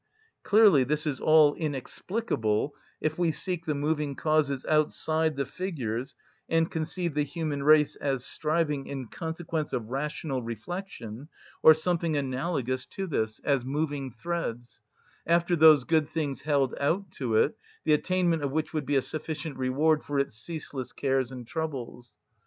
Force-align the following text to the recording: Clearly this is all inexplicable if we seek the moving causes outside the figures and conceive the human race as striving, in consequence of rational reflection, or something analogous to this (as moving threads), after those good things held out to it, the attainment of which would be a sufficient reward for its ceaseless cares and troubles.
Clearly 0.41 0.83
this 0.83 1.05
is 1.05 1.21
all 1.21 1.53
inexplicable 1.53 2.73
if 3.01 3.19
we 3.19 3.31
seek 3.31 3.67
the 3.67 3.75
moving 3.75 4.15
causes 4.15 4.65
outside 4.65 5.35
the 5.35 5.45
figures 5.45 6.15
and 6.49 6.71
conceive 6.71 7.13
the 7.13 7.21
human 7.21 7.61
race 7.61 7.95
as 7.97 8.25
striving, 8.25 8.87
in 8.87 9.09
consequence 9.09 9.73
of 9.73 9.89
rational 9.91 10.41
reflection, 10.41 11.29
or 11.61 11.75
something 11.75 12.17
analogous 12.17 12.87
to 12.87 13.05
this 13.05 13.39
(as 13.43 13.63
moving 13.63 14.09
threads), 14.09 14.81
after 15.27 15.55
those 15.55 15.83
good 15.83 16.09
things 16.09 16.41
held 16.41 16.73
out 16.79 17.11
to 17.11 17.35
it, 17.35 17.55
the 17.83 17.93
attainment 17.93 18.41
of 18.41 18.49
which 18.49 18.73
would 18.73 18.87
be 18.87 18.95
a 18.95 19.03
sufficient 19.03 19.55
reward 19.55 20.03
for 20.03 20.17
its 20.17 20.35
ceaseless 20.35 20.93
cares 20.93 21.31
and 21.31 21.45
troubles. 21.45 22.17